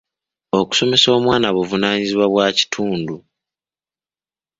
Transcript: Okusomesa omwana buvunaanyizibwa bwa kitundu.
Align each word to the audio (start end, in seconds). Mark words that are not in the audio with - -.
Okusomesa 0.59 1.07
omwana 1.17 1.47
buvunaanyizibwa 1.55 2.25
bwa 2.31 2.47
kitundu. 2.57 3.15